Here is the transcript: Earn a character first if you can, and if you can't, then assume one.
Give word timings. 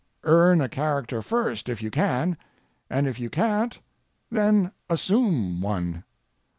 Earn 0.23 0.61
a 0.61 0.67
character 0.67 1.21
first 1.21 1.69
if 1.69 1.79
you 1.83 1.91
can, 1.91 2.35
and 2.89 3.07
if 3.07 3.19
you 3.19 3.29
can't, 3.29 3.77
then 4.31 4.71
assume 4.89 5.61
one. 5.61 6.03